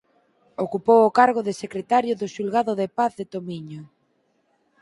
[0.65, 3.81] Ocupou o cargo de Secretario do Xulgado de Paz de Tomiño.